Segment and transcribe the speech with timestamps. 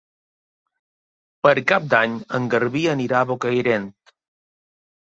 [1.47, 3.91] Per Cap d'Any en Garbí anirà a Bocairent.